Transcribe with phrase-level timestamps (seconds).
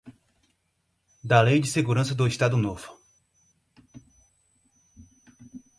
[1.23, 2.89] da Lei de Segurança do Estado Novo